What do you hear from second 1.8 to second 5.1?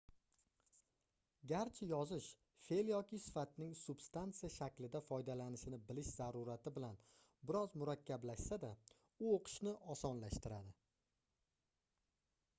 yozish feʼl yoki sifatning substansiya shaklida